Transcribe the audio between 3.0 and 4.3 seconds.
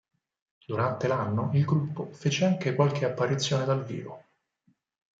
apparizione dal vivo.